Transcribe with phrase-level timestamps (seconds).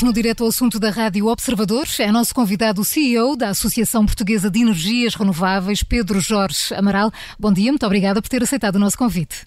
[0.00, 4.06] Hoje, no Direto ao Assunto da Rádio Observador, é nosso convidado o CEO da Associação
[4.06, 7.12] Portuguesa de Energias Renováveis, Pedro Jorge Amaral.
[7.38, 9.46] Bom dia, muito obrigada por ter aceitado o nosso convite.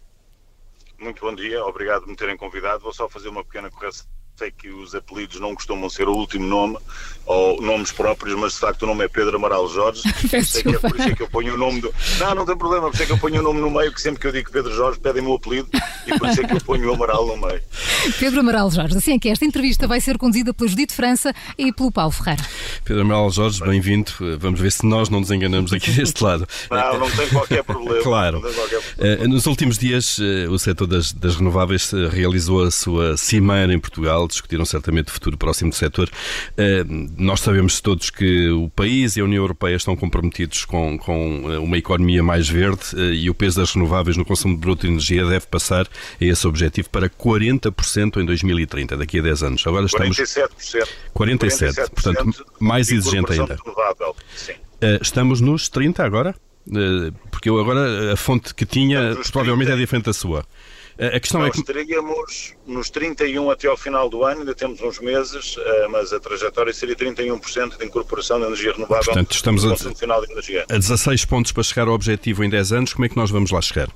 [0.99, 2.83] Muito bom dia, obrigado por me terem convidado.
[2.83, 4.05] Vou só fazer uma pequena correção
[4.35, 6.77] sei que os apelidos não costumam ser o último nome
[7.25, 10.01] ou nomes próprios, mas de facto o nome é Pedro Amaral Jorge.
[10.43, 11.93] sei que é por isso é que eu ponho o nome do.
[12.19, 14.01] Não, não tem problema, por isso é que eu ponho o nome no meio, que
[14.01, 15.69] sempre que eu digo Pedro Jorge pedem-me o apelido
[16.07, 17.61] e por isso é que eu ponho o Amaral no meio.
[18.19, 21.71] Pedro Amaral Jorge, assim é que esta entrevista vai ser conduzida pelo Judito França e
[21.71, 22.43] pelo Paulo Ferreira.
[22.83, 24.11] Pedro Amaral Jorge, bem-vindo.
[24.39, 26.47] Vamos ver se nós não nos enganamos aqui deste lado.
[26.69, 28.03] Não, não tem qualquer problema.
[28.03, 28.41] Claro.
[28.41, 29.23] Qualquer problema.
[29.23, 33.73] Eh, nos últimos dias, eh, o setor das, das renováveis eh, realizou a sua cimeira
[33.73, 36.09] em Portugal, discutiram certamente o futuro próximo do setor.
[37.17, 41.77] Nós sabemos todos que o país e a União Europeia estão comprometidos com, com uma
[41.77, 45.45] economia mais verde e o peso das renováveis no consumo de bruto de energia deve
[45.47, 49.67] passar a esse objetivo para 40% em 2030, daqui a 10 anos.
[49.67, 50.87] Agora estamos 47%.
[51.15, 53.57] 47%, 47% portanto, mais exigente ainda.
[55.01, 56.35] Estamos nos 30 agora?
[57.29, 59.73] Porque eu agora a fonte que tinha provavelmente 30.
[59.73, 60.45] é diferente da sua.
[60.97, 61.59] A questão Nós é que...
[61.59, 66.19] estaríamos nos 31 até ao final do ano, ainda temos uns meses, eh, mas a
[66.19, 70.65] trajetória seria 31% de incorporação de energia renovável Portanto, estamos no a, final de energia.
[70.69, 73.51] A 16 pontos para chegar ao objetivo em 10 anos, como é que nós vamos
[73.51, 73.89] lá chegar?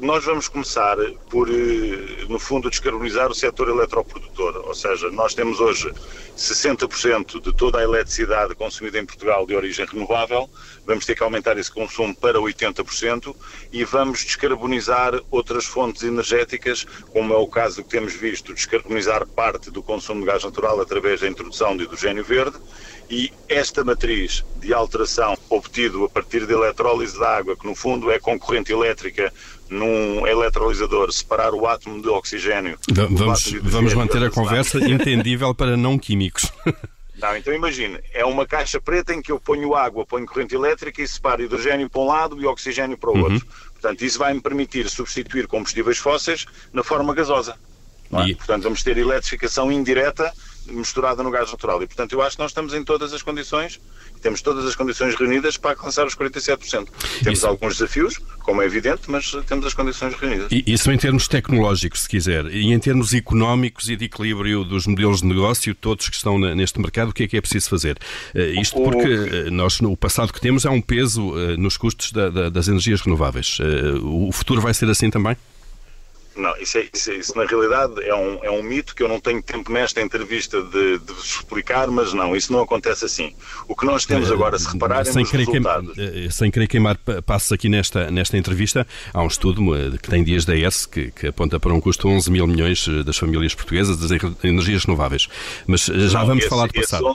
[0.00, 0.96] Nós vamos começar
[1.30, 4.62] por, eh, no fundo, descarbonizar o setor eletroprodutor.
[4.66, 5.92] Ou seja, nós temos hoje
[6.36, 10.48] 60% de toda a eletricidade consumida em Portugal de origem renovável,
[10.86, 13.34] vamos ter que aumentar esse consumo para 80%
[13.72, 19.70] e vamos descarbonizar outras fontes energéticas, como é o caso que temos visto, descarbonizar parte
[19.70, 22.58] do consumo de gás natural através da introdução de hidrogênio verde
[23.10, 28.10] e esta matriz de alteração obtido a partir da eletrólise da água, que no fundo
[28.10, 29.32] é concorrente elétrica
[29.70, 32.78] num eletrolisador, separar o átomo de oxigênio.
[32.90, 36.50] Vamos, de vamos manter a conversa entendível para não químicos.
[37.20, 41.02] Não, então imagine, é uma caixa preta em que eu ponho água, ponho corrente elétrica
[41.02, 43.22] e separo hidrogênio para um lado e oxigênio para o uhum.
[43.24, 43.46] outro.
[43.72, 47.56] Portanto, isso vai me permitir substituir combustíveis fósseis na forma gasosa.
[48.12, 48.28] É?
[48.28, 48.34] E...
[48.36, 50.32] Portanto, vamos ter eletrificação indireta
[50.70, 51.82] misturada no gás natural.
[51.82, 53.80] E, portanto, eu acho que nós estamos em todas as condições,
[54.20, 56.88] temos todas as condições reunidas para alcançar os 47%.
[57.22, 57.46] Temos isso...
[57.46, 60.48] alguns desafios, como é evidente, mas temos as condições reunidas.
[60.50, 64.86] E isso em termos tecnológicos, se quiser, e em termos económicos e de equilíbrio dos
[64.86, 67.98] modelos de negócio, todos que estão neste mercado, o que é que é preciso fazer?
[68.34, 72.12] Uh, isto porque uh, nós, no passado que temos, há um peso uh, nos custos
[72.12, 73.58] da, da, das energias renováveis.
[74.02, 75.36] o futuro vai ser assim também?
[76.38, 79.08] Não, isso, é, isso, é, isso, na realidade é um, é um mito que eu
[79.08, 83.34] não tenho tempo nesta entrevista de, de explicar, mas não, isso não acontece assim.
[83.66, 85.94] O que nós temos agora, se repararem sem nos resultados...
[85.94, 90.08] Queimar, eh, sem querer queimar passos aqui nesta, nesta entrevista, há um estudo eh, que
[90.08, 93.02] tem dias da ES que, que aponta para um custo de 11 mil milhões eh,
[93.02, 94.10] das famílias portuguesas das
[94.44, 95.28] energias renováveis.
[95.66, 97.14] Mas já não, vamos esse, falar do passado.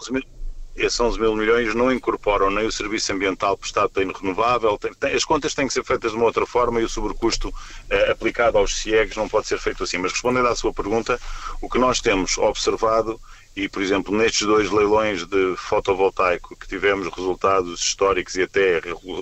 [0.76, 4.80] 11 mil esses 11 mil milhões não incorporam nem o serviço ambiental prestado pela renovável,
[5.16, 7.54] as contas têm que ser feitas de uma outra forma e o sobrecusto
[7.90, 9.98] eh, aplicado aos CIEGs não pode ser feito assim.
[9.98, 11.20] Mas respondendo à sua pergunta,
[11.62, 13.20] o que nós temos observado
[13.56, 18.82] e, por exemplo, nestes dois leilões de fotovoltaico que tivemos resultados históricos e até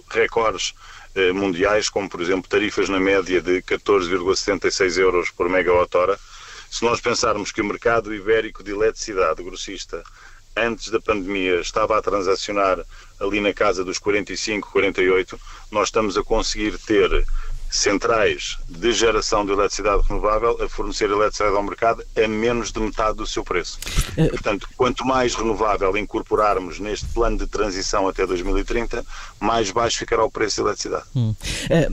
[0.10, 0.74] recordes
[1.16, 6.18] eh, mundiais, como, por exemplo, tarifas na média de 14,76 euros por megawatt-hora,
[6.70, 10.02] se nós pensarmos que o mercado ibérico de eletricidade grossista
[10.56, 12.84] antes da pandemia estava a transacionar
[13.20, 15.40] ali na casa dos 45, 48,
[15.72, 17.26] nós estamos a conseguir ter
[17.72, 23.16] centrais de geração de eletricidade renovável a fornecer eletricidade ao mercado a menos de metade
[23.16, 23.80] do seu preço.
[24.18, 24.28] É.
[24.28, 29.06] Portanto, quanto mais renovável incorporarmos neste plano de transição até 2030,
[29.40, 31.06] mais baixo ficará o preço da eletricidade.
[31.16, 31.34] Hum.
[31.70, 31.90] É,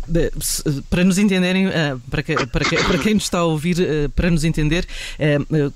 [0.90, 1.68] para nos entenderem,
[2.10, 3.76] para, que, para, que, para, quem nos está a ouvir,
[4.16, 4.84] para nos entender,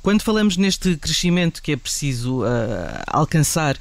[0.03, 2.43] quando falamos neste crescimento que é preciso
[3.07, 3.77] alcançar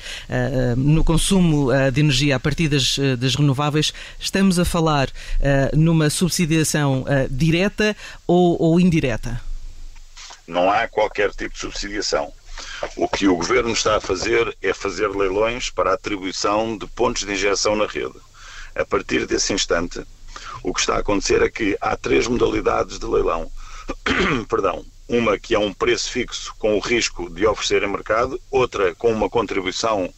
[0.77, 5.09] no consumo de energia a partir das, das renováveis, estamos a falar
[5.73, 7.95] numa subsidiação uh, direta
[8.27, 9.41] ou, ou indireta?
[10.47, 12.31] Não há qualquer tipo de subsidiação.
[12.95, 17.25] O que o governo está a fazer é fazer leilões para a atribuição de pontos
[17.25, 18.19] de injeção na rede.
[18.75, 20.05] A partir desse instante,
[20.63, 23.51] o que está a acontecer é que há três modalidades de leilão.
[24.47, 24.85] Perdão.
[25.07, 29.11] Uma que é um preço fixo com o risco de oferecer em mercado, outra com
[29.11, 30.11] uma contribuição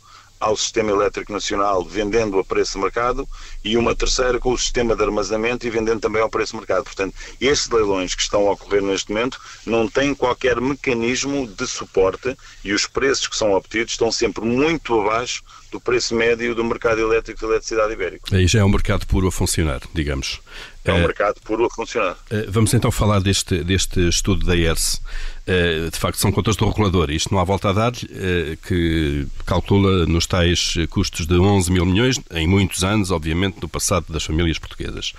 [0.43, 3.27] ao Sistema Elétrico Nacional vendendo a preço de mercado
[3.63, 6.83] e uma terceira com o sistema de armazenamento e vendendo também ao preço de mercado.
[6.83, 12.37] Portanto, estes leilões que estão a ocorrer neste momento não têm qualquer mecanismo de suporte
[12.63, 16.99] e os preços que são obtidos estão sempre muito abaixo do preço médio do mercado
[16.99, 18.35] elétrico de eletricidade ibérico.
[18.35, 20.39] Aí já é um mercado puro a funcionar, digamos.
[20.85, 22.17] É um mercado puro a funcionar.
[22.49, 25.01] Vamos então falar deste, deste estudo da ERS.
[25.45, 27.11] De facto, são contas do regulador.
[27.11, 32.19] Isto não há volta a dar, que calcula nos tais custos de 11 mil milhões,
[32.31, 35.13] em muitos anos, obviamente, no passado das famílias portuguesas.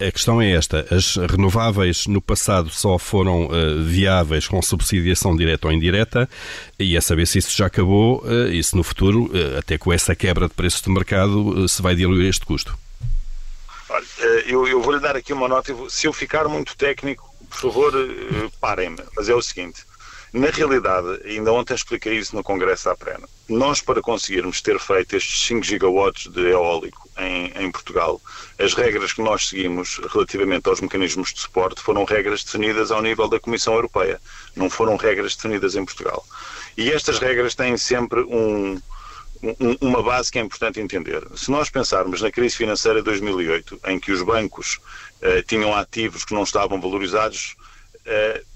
[0.00, 3.48] A questão é esta: as renováveis no passado só foram
[3.84, 6.28] viáveis com subsidiação direta ou indireta,
[6.76, 10.48] e é saber se isso já acabou e se no futuro, até com essa quebra
[10.48, 12.76] de preços de mercado, se vai diluir este custo.
[13.88, 14.04] Olha,
[14.46, 15.72] eu, eu vou-lhe dar aqui uma nota.
[15.88, 17.92] Se eu ficar muito técnico, por favor,
[18.60, 18.98] parem-me.
[19.16, 19.84] Mas é o seguinte:
[20.32, 25.14] na realidade, ainda ontem expliquei isso no Congresso da Prena, nós para conseguirmos ter feito
[25.14, 28.18] estes 5 gigawatts de eólico em, em, Portugal,
[28.58, 33.28] as regras que nós seguimos relativamente aos mecanismos de suporte foram regras definidas ao nível
[33.28, 34.18] da Comissão Europeia,
[34.56, 36.24] não foram regras definidas em Portugal.
[36.78, 38.80] E estas regras têm sempre um,
[39.80, 41.26] uma base que é importante entender.
[41.34, 44.78] Se nós pensarmos na crise financeira de 2008, em que os bancos
[45.20, 47.56] uh, tinham ativos que não estavam valorizados,
[48.06, 48.52] uh,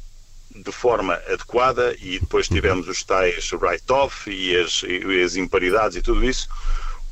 [0.63, 6.25] de forma adequada e depois tivemos os tais write-off e e as imparidades e tudo
[6.25, 6.49] isso,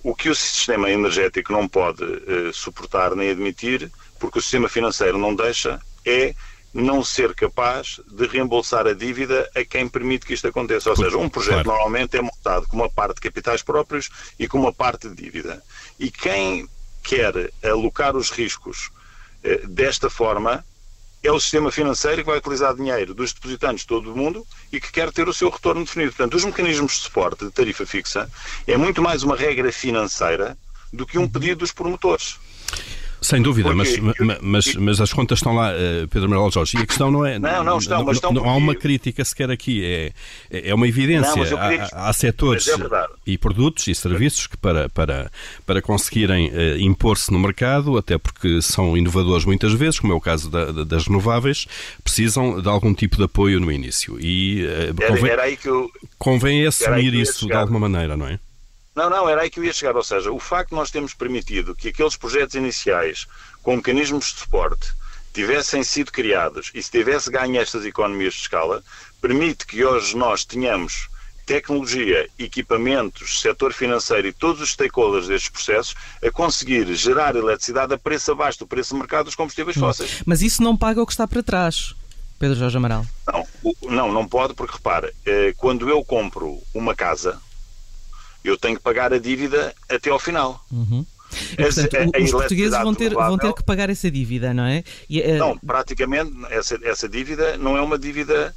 [0.03, 5.19] o que o sistema energético não pode uh, suportar nem admitir, porque o sistema financeiro
[5.19, 6.35] não deixa, é
[6.75, 10.91] não ser capaz de reembolsar a dívida a quem permite que isto aconteça.
[10.91, 11.69] Ou seja, um projeto claro.
[11.69, 15.63] normalmente é montado com uma parte de capitais próprios e com uma parte de dívida.
[16.01, 16.69] E quem
[17.05, 18.91] quer alocar os riscos
[19.45, 20.65] uh, desta forma
[21.23, 24.81] é o sistema financeiro que vai utilizar dinheiro dos depositantes de todo o mundo e
[24.81, 26.13] que quer ter o seu retorno definido.
[26.13, 28.29] Portanto, os mecanismos de suporte de tarifa fixa
[28.67, 30.59] é muito mais uma regra financeira
[30.93, 32.39] do que um pedido dos promotores.
[33.25, 33.97] Sem dúvida, mas,
[34.43, 37.39] mas, mas as contas estão lá, eh, Pedro Manuel Jorge, e a questão não é.
[37.39, 38.33] Não, não estão, mas estão.
[38.33, 40.13] Não, há uma crítica sequer aqui, é,
[40.51, 41.35] é uma evidência.
[41.35, 41.89] Não, queria...
[41.91, 42.77] há, há setores é
[43.27, 45.33] e produtos e serviços que, para, para,
[45.65, 50.21] para conseguirem uh, impor-se no mercado, até porque são inovadores muitas vezes, como é o
[50.21, 51.67] caso da, das renováveis,
[52.03, 54.19] precisam de algum tipo de apoio no início.
[54.21, 55.91] E uh, convém, era, era eu...
[56.19, 58.39] convém assumir isso de alguma maneira, não é?
[58.95, 59.97] Não, não, era aí que eu ia chegar.
[59.97, 63.27] Ou seja, o facto de nós termos permitido que aqueles projetos iniciais
[63.63, 64.93] com mecanismos de suporte
[65.33, 68.85] tivessem sido criados e se tivesse ganho estas economias de escala,
[69.21, 71.09] permite que hoje nós tenhamos
[71.45, 77.99] tecnologia, equipamentos, setor financeiro e todos os stakeholders destes processos a conseguir gerar eletricidade a
[77.99, 79.81] preço abaixo do preço de mercado dos combustíveis hum.
[79.81, 80.23] fósseis.
[80.25, 81.95] Mas isso não paga o que está para trás.
[82.39, 83.07] Pedro Jorge Amaral.
[83.27, 83.47] Não,
[83.83, 87.41] não, não pode, porque repara, eh, quando eu compro uma casa,
[88.45, 90.65] eu tenho que pagar a dívida até ao final.
[90.71, 91.05] Uhum.
[91.53, 94.65] E, portanto, a, a os portugueses vão ter, vão ter que pagar essa dívida, não
[94.65, 94.85] é?
[95.09, 95.39] E, uh...
[95.39, 98.55] Não, praticamente essa, essa dívida não é uma dívida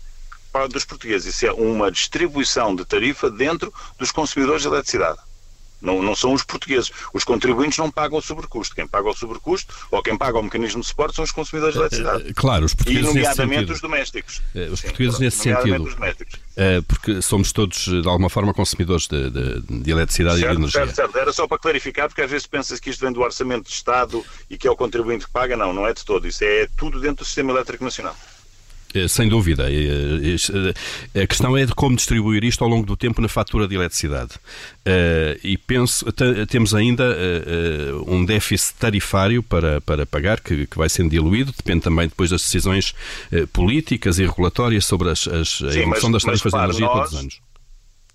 [0.71, 5.19] dos portugueses, isso é uma distribuição de tarifa dentro dos consumidores de eletricidade.
[5.81, 6.91] Não, não são os portugueses.
[7.13, 8.75] Os contribuintes não pagam o sobrecusto.
[8.75, 11.81] Quem paga o sobrecusto ou quem paga o mecanismo de suporte são os consumidores de
[11.81, 12.29] eletricidade.
[12.29, 13.03] Eh, claro, os portugueses.
[13.03, 14.41] E, nomeadamente os domésticos.
[14.55, 15.95] Eh, os Sim, portugueses nesse sentido.
[16.55, 20.61] Eh, porque somos todos, de alguma forma, consumidores de, de, de eletricidade certo, e de
[20.61, 20.85] energia.
[20.85, 21.17] Certo, certo.
[21.17, 24.25] Era só para clarificar, porque às vezes pensa-se que isto vem do orçamento de Estado
[24.49, 25.55] e que é o contribuinte que paga.
[25.55, 26.27] Não, não é de todo.
[26.27, 28.15] Isso é tudo dentro do sistema elétrico nacional.
[28.97, 29.71] Eh, sem dúvida.
[29.71, 30.35] Eh,
[31.13, 33.75] eh, a questão é de como distribuir isto ao longo do tempo na fatura de
[33.75, 34.31] eletricidade.
[35.43, 36.05] E penso,
[36.47, 37.03] temos ainda
[38.07, 42.41] um déficit tarifário para, para pagar, que, que vai sendo diluído, depende também depois das
[42.41, 42.95] decisões
[43.51, 47.19] políticas e regulatórias sobre as, as, a evolução das tarifas de energia nós, todos os
[47.19, 47.46] anos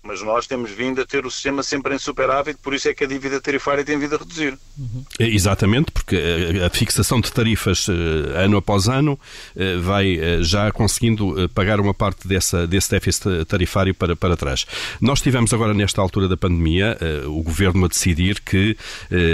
[0.03, 3.05] mas nós temos vindo a ter o sistema sempre em superávit, por isso é que
[3.05, 4.57] a dívida tarifária tem vindo a reduzir.
[4.77, 5.03] Uhum.
[5.17, 6.21] Exatamente, porque
[6.65, 9.17] a fixação de tarifas eh, ano após ano
[9.55, 14.65] eh, vai eh, já conseguindo pagar uma parte dessa, desse déficit tarifário para, para trás.
[14.99, 18.75] Nós tivemos agora, nesta altura da pandemia, o governo a decidir que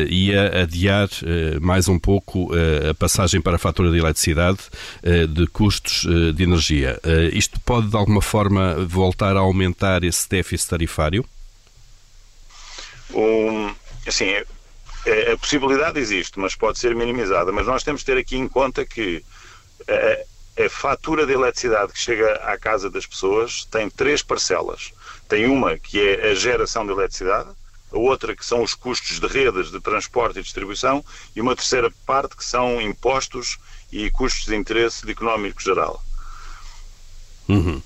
[0.09, 1.09] ia adiar
[1.61, 2.51] mais um pouco
[2.89, 4.59] a passagem para a fatura de eletricidade
[5.29, 6.99] de custos de energia.
[7.33, 11.25] Isto pode, de alguma forma, voltar a aumentar esse déficit serviço tarifário?
[13.11, 13.73] Um,
[14.05, 17.51] assim, a, a, possibilidade existe, mas pode ser minimizada.
[17.51, 19.23] Mas nós temos de ter aqui em conta que
[19.87, 24.91] a, a fatura de eletricidade que chega à casa das pessoas tem três parcelas.
[25.27, 27.49] Tem uma que é a geração de eletricidade,
[27.91, 31.03] a outra que são os custos de redes de transporte e distribuição
[31.35, 33.57] e uma terceira parte que são impostos
[33.91, 36.03] e custos de interesse de económico geral.
[37.47, 37.81] Uhum.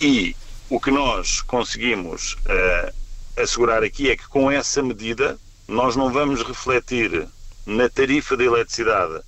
[0.00, 0.36] E
[0.70, 6.42] o que nós conseguimos uh, assegurar aqui é que com essa medida nós não vamos
[6.42, 7.26] refletir
[7.64, 9.20] na tarifa de eletricidade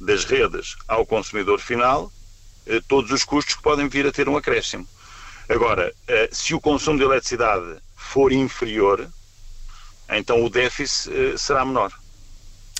[0.00, 2.04] das redes ao consumidor final
[2.66, 4.88] uh, todos os custos que podem vir a ter um acréscimo.
[5.48, 9.08] Agora, uh, se o consumo de eletricidade for inferior,
[10.10, 11.92] então o déficit será menor.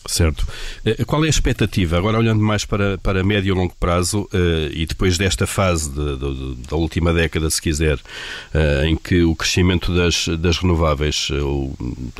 [0.07, 0.47] Certo.
[0.85, 4.73] Eh, qual é a expectativa, agora olhando mais para, para médio e longo prazo, uh,
[4.73, 9.35] e depois desta fase de, de, da última década, se quiser, uh, em que o
[9.35, 11.29] crescimento das, das renováveis,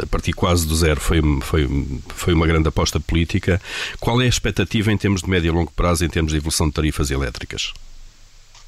[0.03, 1.69] a partir quase do zero, foi, foi,
[2.09, 3.61] foi uma grande aposta política,
[4.01, 6.69] qual é a expectativa em termos de médio e longo prazo, em termos de evolução
[6.69, 7.73] de tarifas elétricas?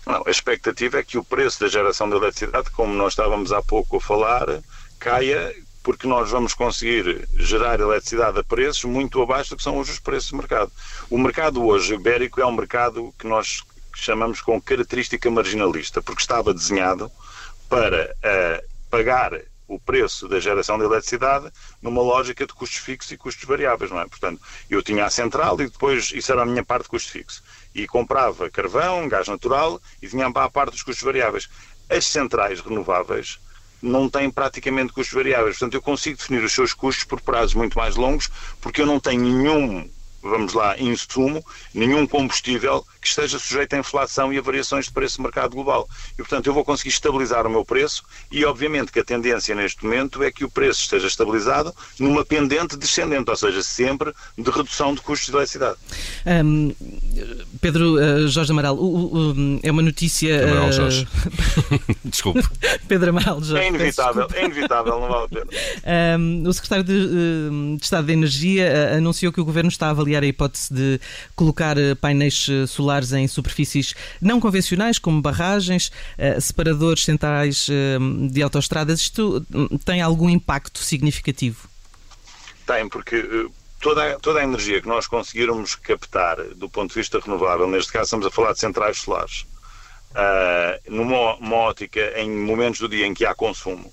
[0.06, 3.60] Não, a expectativa é que o preço da geração de eletricidade, como nós estávamos há
[3.60, 4.46] pouco a falar,
[4.98, 9.92] caia porque nós vamos conseguir gerar eletricidade a preços muito abaixo do que são hoje
[9.92, 10.70] os preços de mercado.
[11.08, 13.62] O mercado hoje ibérico é um mercado que nós
[13.94, 17.10] chamamos com característica marginalista, porque estava desenhado
[17.68, 21.48] para uh, pagar o preço da geração de eletricidade
[21.80, 24.06] numa lógica de custos fixos e custos variáveis, não é?
[24.06, 27.42] Portanto, eu tinha a central e depois isso era a minha parte de custo fixo.
[27.72, 31.48] E comprava carvão, gás natural e para a parte dos custos variáveis.
[31.88, 33.38] As centrais renováveis
[33.82, 35.58] não têm praticamente custos variáveis.
[35.58, 39.00] Portanto, eu consigo definir os seus custos por prazos muito mais longos, porque eu não
[39.00, 39.88] tenho nenhum
[40.22, 41.44] vamos lá, insumo,
[41.74, 45.88] nenhum combustível que esteja sujeito à inflação e a variações de preço do mercado global.
[46.14, 49.84] E, portanto, eu vou conseguir estabilizar o meu preço e, obviamente, que a tendência neste
[49.84, 54.94] momento é que o preço esteja estabilizado numa pendente descendente, ou seja, sempre de redução
[54.94, 55.76] de custos de eletricidade.
[56.26, 56.74] Um,
[57.60, 60.44] Pedro uh, Jorge Amaral, uh, uh, é uma notícia.
[60.44, 61.08] Amaral Jorge.
[62.04, 62.42] Desculpe.
[62.86, 63.64] Pedro Amaral Jorge.
[63.64, 66.18] É inevitável, é inevitável, não vale a pena.
[66.18, 67.08] Um, o secretário de,
[67.76, 71.00] de Estado da Energia anunciou que o governo está a avaliar a hipótese de
[71.34, 72.66] colocar eh, painéis eh,
[73.12, 77.68] em superfícies não convencionais, como barragens, eh, separadores centrais
[78.30, 79.00] de autoestradas.
[79.00, 81.68] Isto hum, tem algum impacto significativo?
[82.66, 83.48] Tem, porque
[83.80, 87.92] toda a, toda a energia que nós conseguirmos captar do ponto de vista renovável, neste
[87.92, 89.46] caso estamos a falar de centrais solares,
[90.88, 93.92] numa ótica em momentos do dia em que há consumo,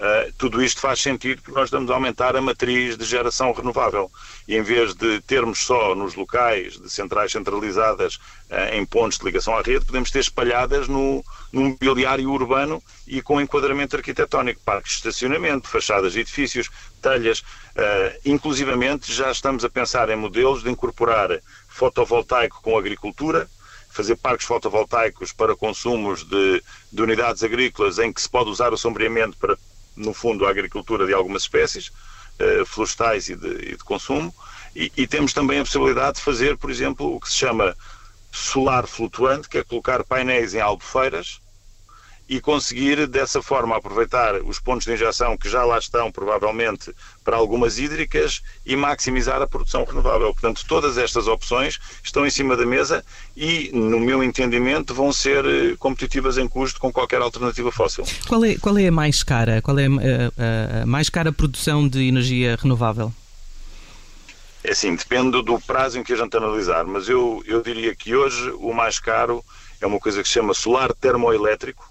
[0.00, 4.10] Uh, tudo isto faz sentido porque nós estamos a aumentar a matriz de geração renovável.
[4.48, 9.26] E em vez de termos só nos locais de centrais centralizadas uh, em pontos de
[9.26, 14.92] ligação à rede, podemos ter espalhadas no, no mobiliário urbano e com enquadramento arquitetónico, parques
[14.92, 16.70] de estacionamento, fachadas de edifícios,
[17.02, 17.40] telhas.
[17.40, 21.28] Uh, inclusivamente já estamos a pensar em modelos de incorporar
[21.68, 23.46] fotovoltaico com agricultura,
[23.90, 28.78] fazer parques fotovoltaicos para consumos de, de, unidades agrícolas em que se pode usar o
[28.78, 29.58] sombreamento para
[30.00, 34.34] no fundo, a agricultura de algumas espécies uh, florestais e de, e de consumo,
[34.74, 37.76] e, e, temos também a possibilidade de fazer, por exemplo, o que se chama
[38.30, 41.39] solar flutuante, que é colocar painéis em albufeiras
[42.30, 46.94] e conseguir dessa forma aproveitar os pontos de injeção que já lá estão, provavelmente,
[47.24, 50.32] para algumas hídricas e maximizar a produção renovável.
[50.32, 53.04] Portanto, todas estas opções estão em cima da mesa
[53.36, 58.04] e, no meu entendimento, vão ser eh, competitivas em custo com qualquer alternativa fóssil.
[58.28, 59.60] Qual é, qual é a mais cara?
[59.60, 63.12] Qual é a, a, a mais cara produção de energia renovável?
[64.62, 68.14] É assim, depende do prazo em que a gente analisar, mas eu, eu diria que
[68.14, 69.44] hoje o mais caro
[69.80, 71.89] é uma coisa que se chama solar termoelétrico,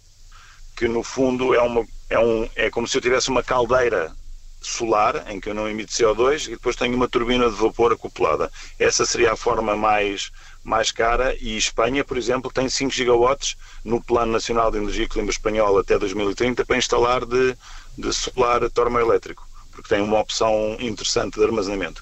[0.80, 4.16] que no fundo é, uma, é, um, é como se eu tivesse uma caldeira
[4.62, 8.50] solar, em que eu não emito CO2, e depois tenho uma turbina de vapor acoplada.
[8.80, 10.32] Essa seria a forma mais,
[10.64, 15.10] mais cara e Espanha, por exemplo, tem 5 gigawatts no Plano Nacional de Energia e
[15.10, 17.58] Clima Espanhol até 2030 para instalar de,
[17.98, 22.02] de solar termoelétrico, porque tem uma opção interessante de armazenamento.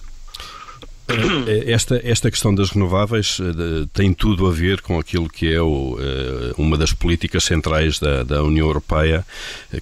[1.09, 5.61] Eh, esta, esta questão das renováveis eh, tem tudo a ver com aquilo que é
[5.61, 9.25] o, eh, uma das políticas centrais da, da União Europeia,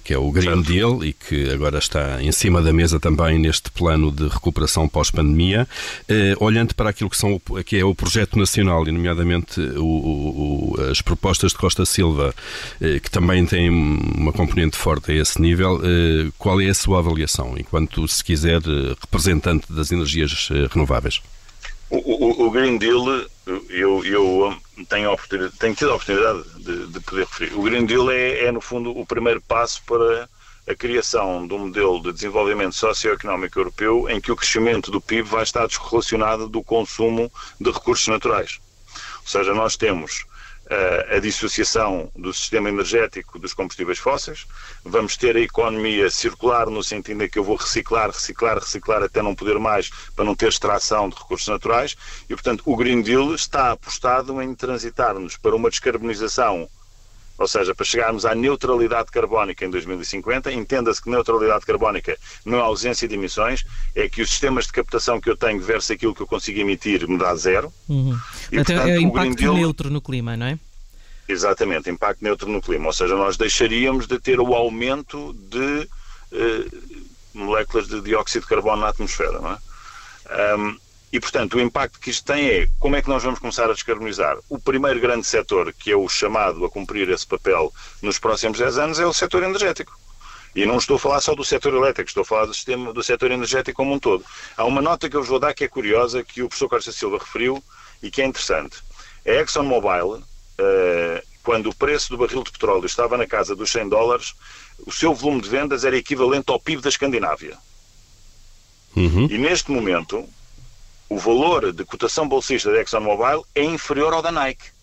[0.04, 3.70] que é o Green Deal, e que agora está em cima da mesa também neste
[3.70, 5.66] plano de recuperação pós-pandemia.
[6.38, 11.00] Olhando para aquilo que, são, que é o projeto nacional, e nomeadamente o, o, as
[11.00, 12.34] propostas de Costa Silva,
[12.80, 15.80] que também tem uma componente forte a esse nível,
[16.38, 18.60] qual é a sua avaliação, enquanto, se quiser,
[19.00, 21.15] representante das energias renováveis?
[21.88, 23.04] O, o, o, Green Deal,
[23.68, 24.56] eu, eu
[24.88, 25.16] tenho,
[25.58, 27.54] tenho tido a oportunidade de, de poder referir.
[27.54, 30.28] O Green Deal é, é, no fundo, o primeiro passo para
[30.68, 35.28] a criação de um modelo de desenvolvimento socioeconómico europeu em que o crescimento do PIB
[35.28, 38.58] vai estar desrelacionado do consumo de recursos naturais.
[39.20, 40.24] Ou seja, nós temos
[41.10, 44.46] a dissociação do sistema energético dos combustíveis fósseis,
[44.84, 49.22] vamos ter a economia circular no sentido em que eu vou reciclar, reciclar, reciclar até
[49.22, 51.96] não poder mais para não ter extração de recursos naturais.
[52.28, 56.68] E, portanto, o Green Deal está apostado em transitar-nos para uma descarbonização
[57.38, 62.60] ou seja, para chegarmos à neutralidade carbónica em 2050, entenda-se que neutralidade carbónica não é
[62.60, 63.64] ausência de emissões,
[63.94, 67.06] é que os sistemas de captação que eu tenho versus aquilo que eu consigo emitir
[67.08, 67.72] me dá zero.
[67.88, 68.18] Uhum.
[68.50, 69.54] E, Até portanto, é impacto Deal...
[69.54, 70.58] neutro no clima, não é?
[71.28, 72.86] Exatamente, impacto neutro no clima.
[72.86, 75.88] Ou seja, nós deixaríamos de ter o aumento de
[76.32, 80.56] uh, moléculas de dióxido de carbono na atmosfera, não é?
[80.56, 80.78] Um,
[81.12, 83.72] e, portanto, o impacto que isto tem é como é que nós vamos começar a
[83.72, 84.36] descarbonizar.
[84.48, 87.72] O primeiro grande setor, que é o chamado a cumprir esse papel
[88.02, 89.96] nos próximos 10 anos, é o setor energético.
[90.54, 93.02] E não estou a falar só do setor elétrico, estou a falar do, sistema, do
[93.02, 94.24] setor energético como um todo.
[94.56, 96.90] Há uma nota que eu vos vou dar que é curiosa, que o professor Costa
[96.90, 97.62] Silva referiu
[98.02, 98.78] e que é interessante.
[99.24, 103.90] A ExxonMobil, uh, quando o preço do barril de petróleo estava na casa dos 100
[103.90, 104.34] dólares,
[104.86, 107.56] o seu volume de vendas era equivalente ao PIB da Escandinávia.
[108.96, 109.28] Uhum.
[109.30, 110.26] E neste momento,
[111.08, 114.76] o valor de cotação bolsista da ExxonMobil é inferior ao da Nike.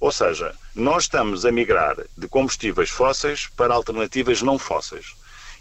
[0.00, 5.14] Ou seja, nós estamos a migrar de combustíveis fósseis para alternativas não fósseis.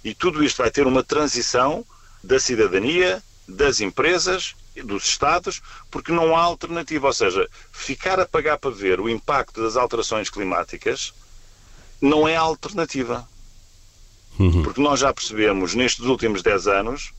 [0.04, 1.86] E tudo isto vai ter uma transição
[2.24, 5.62] da cidadania, das empresas, dos Estados,
[5.92, 7.08] porque não há alternativa.
[7.08, 11.14] Ou seja, ficar a pagar para ver o impacto das alterações climáticas
[12.02, 13.28] não é alternativa.
[14.40, 14.64] Uhum.
[14.64, 17.12] Porque nós já percebemos nestes últimos 10 anos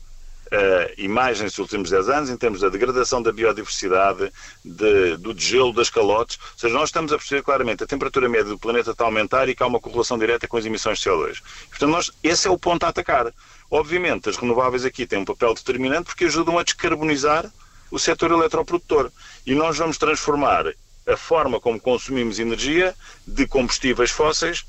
[0.51, 4.31] uh, imagens dos últimos 10 anos em termos da degradação da biodiversidade,
[4.63, 6.37] de, do degelo das calotes.
[6.41, 9.47] Ou seja, nós estamos a perceber claramente a temperatura média do planeta está a aumentar
[9.49, 11.41] e que há uma correlação direta com as emissões de CO2.
[11.69, 13.33] Portanto, nós, esse é o ponto a atacar.
[13.69, 17.49] Obviamente, as renováveis aqui têm um papel determinante porque ajudam a descarbonizar
[17.89, 19.11] o setor eletroprodutor.
[19.45, 20.73] E nós vamos transformar
[21.07, 22.93] a forma como consumimos energia
[23.25, 24.65] de combustíveis fósseis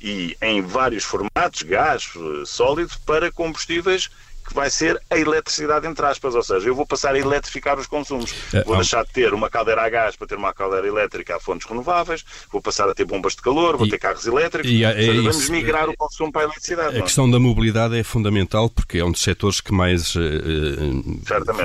[0.00, 2.08] e em vários formatos, gás,
[2.46, 4.08] sólido, para combustíveis
[4.46, 6.34] que vai ser a eletricidade, entre aspas.
[6.34, 8.34] Ou seja, eu vou passar a eletrificar os consumos.
[8.52, 11.40] É, vou deixar de ter uma caldeira a gás para ter uma caldeira elétrica a
[11.40, 14.70] fontes renováveis, vou passar a ter bombas de calor, vou e, ter carros elétricos.
[14.70, 16.96] E, é, seja, é vamos migrar o consumo para a eletricidade.
[16.96, 17.02] A não?
[17.02, 20.20] questão da mobilidade é fundamental porque é um dos setores que mais uh,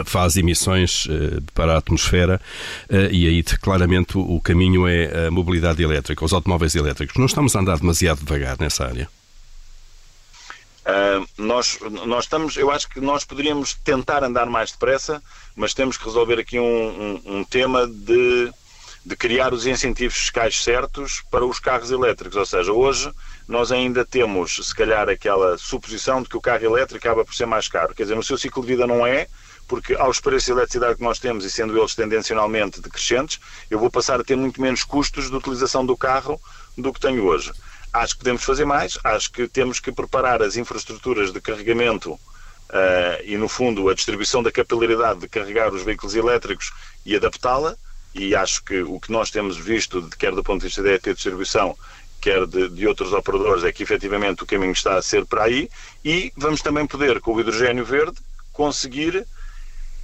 [0.05, 2.39] faz emissões uh, para a atmosfera
[2.89, 7.15] uh, e aí claramente o, o caminho é a mobilidade elétrica, os automóveis elétricos.
[7.17, 9.07] Não estamos a andar demasiado devagar nessa área.
[10.83, 15.23] Uh, nós, nós estamos, eu acho que nós poderíamos tentar andar mais depressa,
[15.55, 18.51] mas temos que resolver aqui um, um, um, tema de,
[19.05, 22.35] de criar os incentivos fiscais certos para os carros elétricos.
[22.35, 23.09] Ou seja, hoje
[23.47, 27.45] nós ainda temos, se calhar, aquela suposição de que o carro elétrico acaba por ser
[27.45, 27.95] mais caro.
[27.95, 29.27] Quer dizer, no seu ciclo de vida não é,
[29.69, 33.39] porque aos preços de eletricidade que nós temos, e sendo eles tendencionalmente decrescentes,
[33.71, 36.39] eu vou passar a ter muito menos custos de utilização do carro
[36.77, 37.53] do que tenho hoje.
[37.93, 42.19] Acho que podemos fazer mais, acho que temos que preparar as infraestruturas de carregamento uh,
[43.23, 46.71] e, no fundo, a distribuição da capilaridade de carregar os veículos elétricos
[47.05, 47.75] e adaptá-la.
[48.15, 51.03] E acho que o que nós temos visto, quer do ponto de vista da ET
[51.03, 51.77] distribuição,
[52.19, 55.69] quer de, de, outros operadores, é que efetivamente o caminho está a ser para aí.
[56.03, 58.17] E vamos também poder, com o hidrogênio verde,
[58.51, 59.25] conseguir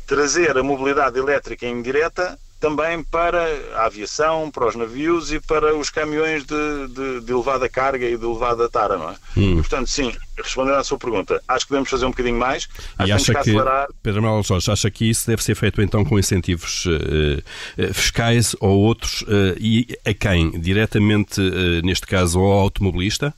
[0.05, 3.41] trazer a mobilidade elétrica indireta também para
[3.75, 8.17] a aviação, para os navios e para os caminhões de, de, de elevada carga e
[8.17, 9.15] de elevada tara, não é?
[9.37, 9.53] Hum.
[9.53, 12.67] E, portanto, sim, respondendo à sua pergunta, acho que devemos fazer um bocadinho mais.
[13.05, 13.87] E acha que, acelerar...
[14.03, 18.77] Pedro Manuel Jorge, acha que isso deve ser feito então com incentivos uh, fiscais ou
[18.77, 20.51] outros uh, e a quem?
[20.59, 23.33] Diretamente, uh, neste caso, ao automobilista?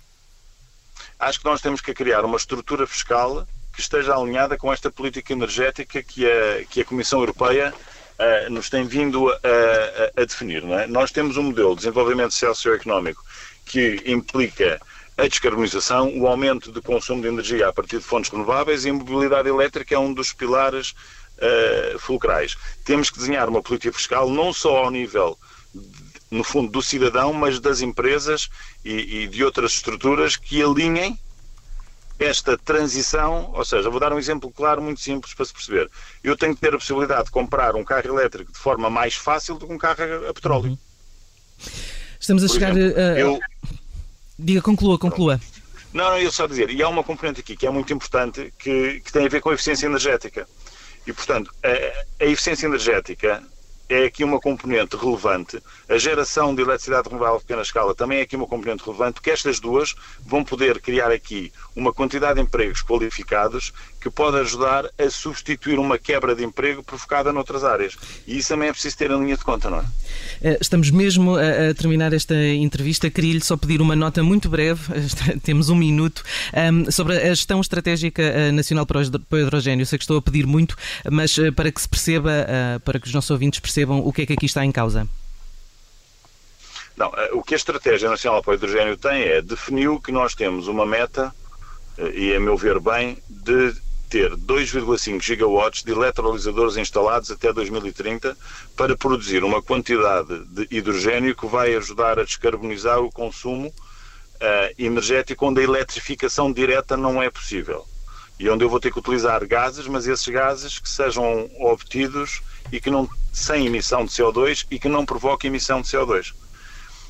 [1.20, 5.32] Acho que nós temos que criar uma estrutura fiscal que esteja alinhada com esta política
[5.32, 7.72] energética que a, que a Comissão Europeia
[8.22, 10.64] uh, nos tem vindo a, a, a definir.
[10.64, 10.88] É?
[10.88, 13.24] Nós temos um modelo de desenvolvimento socioeconómico
[13.66, 14.80] que implica
[15.18, 18.94] a descarbonização, o aumento do consumo de energia a partir de fontes renováveis e a
[18.94, 20.92] mobilidade elétrica é um dos pilares
[21.38, 22.56] uh, fulcrais.
[22.86, 25.38] Temos que desenhar uma política fiscal não só ao nível,
[26.30, 28.50] no fundo, do cidadão, mas das empresas
[28.84, 31.20] e, e de outras estruturas que alinhem
[32.24, 35.90] esta transição, ou seja, vou dar um exemplo claro, muito simples para se perceber.
[36.24, 39.56] Eu tenho que ter a possibilidade de comprar um carro elétrico de forma mais fácil
[39.56, 40.70] do que um carro a petróleo.
[40.70, 40.78] Uhum.
[42.20, 43.20] Estamos a Por chegar exemplo, a...
[43.20, 43.40] Eu...
[44.38, 45.42] Diga, conclua, conclua.
[45.94, 49.02] Não, não, eu só dizer, e há uma componente aqui que é muito importante que,
[49.02, 50.48] que tem a ver com a eficiência energética.
[51.06, 53.44] E, portanto, a, a eficiência energética
[53.94, 55.62] é aqui uma componente relevante.
[55.90, 59.32] A geração de eletricidade renovável a pequena escala também é aqui uma componente relevante, porque
[59.32, 59.94] estas duas
[60.26, 65.98] vão poder criar aqui uma quantidade de empregos qualificados que pode ajudar a substituir uma
[65.98, 67.96] quebra de emprego provocada noutras áreas.
[68.26, 69.86] E isso também é preciso ter em linha de conta, não é?
[70.42, 73.12] Eh, estamos mesmo a, terminar esta entrevista.
[73.12, 74.82] Queria-lhe só pedir uma nota muito breve,
[75.44, 76.24] temos um minuto,
[76.90, 79.86] sobre a gestão estratégica eh, nacional para o hidrogênio.
[79.86, 80.76] Sei que estou a pedir muito,
[81.10, 82.32] mas eh, para que se perceba,
[82.84, 85.08] para que os nossos ouvintes percebam o que é que aqui está em causa.
[86.98, 90.68] Não, o que a Estratégia Nacional para o Hidrogênio tem é definiu que nós temos
[90.68, 91.34] uma meta,
[92.14, 93.74] e a meu ver bem, de
[94.12, 98.38] ter 2,5 gigawatts de eletrolisadores instalados até 2030
[98.76, 103.74] para produzir uma quantidade de hidrogênio que vai ajudar a descarbonizar o consumo uh,
[104.78, 107.88] energético onde a eletrificação direta não é possível.
[108.38, 112.82] e onde eu vou ter que utilizar gases, mas esses gases que sejam obtidos e
[112.82, 116.34] que não sem emissão de CO2 e que não provoquem emissão de CO2.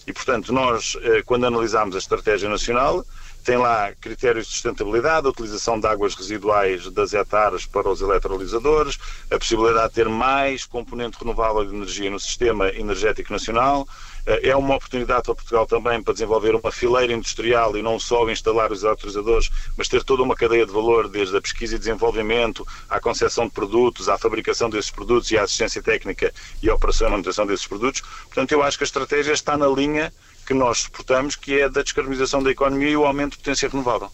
[0.06, 3.06] E, portanto, nós, eh, quando analisamos a estratégia nacional,
[3.44, 8.98] tem lá critérios de sustentabilidade, a utilização de águas residuais das hectares para os eletrolisadores,
[9.30, 13.88] a possibilidade de ter mais componente renovável de energia no sistema energético nacional.
[14.26, 18.30] Eh, é uma oportunidade para Portugal também para desenvolver uma fileira industrial e não só
[18.30, 22.66] instalar os eletrolisadores, mas ter toda uma cadeia de valor, desde a pesquisa e desenvolvimento,
[22.90, 27.08] à concepção de produtos, à fabricação desses produtos e à assistência técnica e à operação
[27.08, 28.02] e manutenção desses produtos.
[28.02, 30.14] Portanto, eu acho que a estratégia está na linha
[30.46, 34.10] que nós suportamos, que é da descarbonização da economia e o aumento de potência renovável.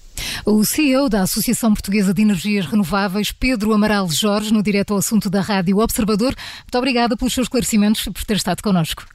[0.45, 5.29] O CEO da Associação Portuguesa de Energias Renováveis, Pedro Amaral Jorge, no direto ao assunto
[5.29, 6.33] da Rádio Observador.
[6.61, 9.05] Muito obrigada pelos seus esclarecimentos e por ter estado connosco.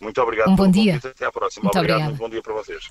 [0.00, 0.50] Muito obrigado.
[0.50, 0.94] Um bom dia.
[0.94, 1.08] Convite.
[1.08, 1.64] Até à próxima.
[1.64, 2.04] Muito obrigado.
[2.04, 2.90] Muito bom dia para vocês.